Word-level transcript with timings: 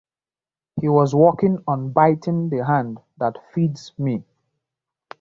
He 0.79 0.89
was 0.89 1.13
working 1.13 1.63
on 1.67 1.91
Biting 1.91 2.49
the 2.49 2.65
hand 2.65 2.97
that 3.19 3.35
feeds 3.53 3.91
me! 3.99 4.23